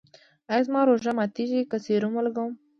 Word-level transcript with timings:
ایا 0.51 0.65
زما 0.67 0.79
روژه 0.83 1.11
ماتیږي 1.17 1.61
که 1.71 1.77
سیروم 1.85 2.13
ولګوم؟ 2.15 2.51